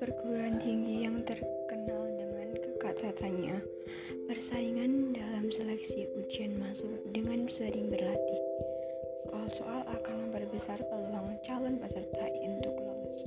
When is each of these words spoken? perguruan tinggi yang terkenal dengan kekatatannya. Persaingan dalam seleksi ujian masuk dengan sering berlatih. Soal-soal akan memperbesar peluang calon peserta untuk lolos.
perguruan 0.00 0.56
tinggi 0.56 1.04
yang 1.04 1.20
terkenal 1.28 2.08
dengan 2.16 2.56
kekatatannya. 2.56 3.60
Persaingan 4.32 5.12
dalam 5.12 5.52
seleksi 5.52 6.08
ujian 6.16 6.56
masuk 6.56 7.04
dengan 7.12 7.44
sering 7.52 7.92
berlatih. 7.92 8.42
Soal-soal 9.28 9.84
akan 9.92 10.14
memperbesar 10.24 10.80
peluang 10.88 11.36
calon 11.44 11.76
peserta 11.76 12.24
untuk 12.40 12.74
lolos. 12.80 13.22